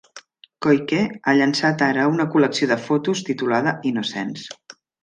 Koike 0.65 1.01
ha 1.25 1.35
llançat 1.41 1.85
ara 1.89 2.09
una 2.15 2.27
col·lecció 2.37 2.71
de 2.75 2.81
fotos 2.89 3.25
titulada 3.31 3.79
Innocence. 3.93 4.53